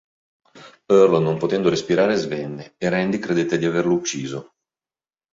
Earl, 0.87 1.21
non 1.21 1.37
potendo 1.37 1.69
respirare, 1.69 2.15
svenne, 2.15 2.73
e 2.79 2.89
Randy 2.89 3.19
credette 3.19 3.59
di 3.59 3.65
averlo 3.67 3.93
ucciso. 3.93 4.55